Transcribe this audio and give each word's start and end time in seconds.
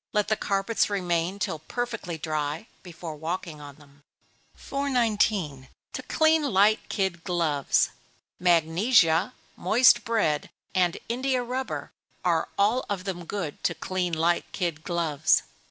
Let 0.13 0.29
the 0.29 0.35
carpets 0.35 0.89
remain 0.89 1.37
till 1.37 1.59
perfectly 1.59 2.17
dry, 2.17 2.65
before 2.81 3.15
walking 3.15 3.61
on 3.61 3.75
them. 3.75 4.01
419. 4.55 5.67
To 5.93 6.01
clean 6.01 6.41
Light 6.41 6.79
Kid 6.89 7.23
Gloves. 7.23 7.91
Magnesia, 8.39 9.33
moist 9.55 10.03
bread, 10.03 10.49
and 10.73 10.97
India 11.07 11.43
rubber, 11.43 11.91
are 12.25 12.49
all 12.57 12.83
of 12.89 13.03
them 13.03 13.25
good 13.25 13.63
to 13.63 13.75
clean 13.75 14.13
light 14.13 14.51
kid 14.53 14.83
gloves. 14.83 15.43